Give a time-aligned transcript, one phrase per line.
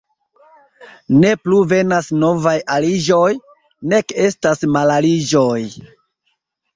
[1.17, 3.29] Ne plu venas novaj aliĝoj,
[3.93, 5.59] nek estas malaliĝoj.